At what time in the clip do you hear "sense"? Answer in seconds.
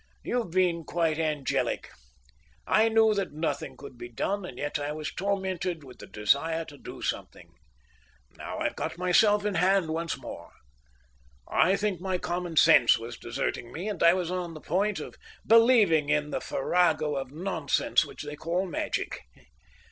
12.57-12.97